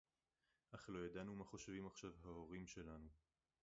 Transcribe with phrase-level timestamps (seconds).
[0.75, 3.07] אַךְ לֹא יָדַעְנוּ מָה חוֹשְׁבִים עַכְשָׁיו הַהוֹרִים שֶׁלָּנוּ.